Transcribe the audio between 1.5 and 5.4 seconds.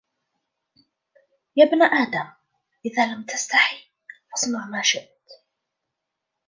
يَا ابْنَ آدَمَ إذَا لَمْ تَسْتَحِ فَاصْنَعْ مَا شِئْتَ